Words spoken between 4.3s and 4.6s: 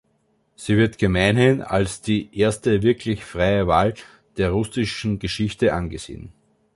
der